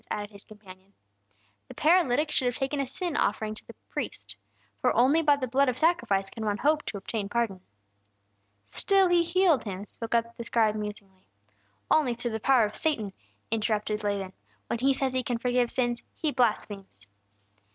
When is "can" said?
6.27-6.43, 15.21-15.37